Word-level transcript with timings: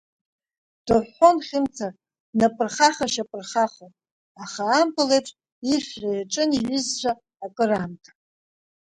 Дыҳәҳәон 0.85 1.37
Хьымца, 1.47 1.87
днапырхаха-шьапырхахо, 2.31 3.87
аха 4.43 4.63
ампыл 4.79 5.09
еиԥш 5.15 5.31
иршәра 5.71 6.11
иаҿын 6.17 6.49
иҩызцәа 6.57 7.11
акыраамҭа. 7.45 8.11